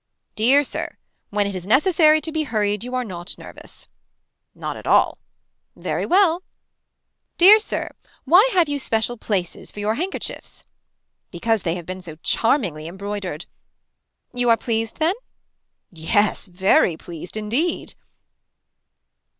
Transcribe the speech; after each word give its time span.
Dear 0.33 0.63
sir. 0.63 0.97
When 1.29 1.45
it 1.45 1.55
is 1.55 1.67
necessary 1.67 2.21
to 2.21 2.31
be 2.31 2.41
hurried 2.45 2.83
you 2.83 2.95
are 2.95 3.03
not 3.03 3.37
nervous. 3.37 3.87
Not 4.55 4.75
at 4.75 4.87
all. 4.87 5.19
Very 5.75 6.07
well. 6.07 6.41
Dear 7.37 7.59
Sir. 7.59 7.91
Why 8.23 8.49
have 8.53 8.67
you 8.67 8.79
special 8.79 9.15
places 9.15 9.69
for 9.69 9.79
your 9.79 9.93
handkerchiefs. 9.93 10.65
Because 11.29 11.61
they 11.61 11.75
have 11.75 11.85
been 11.85 12.01
so 12.01 12.15
charmingly 12.23 12.87
embroidered. 12.87 13.45
You 14.33 14.49
are 14.49 14.57
pleased 14.57 14.97
then. 14.97 15.13
Yes 15.91 16.47
very 16.47 16.97
pleased 16.97 17.37
indeed. 17.37 17.93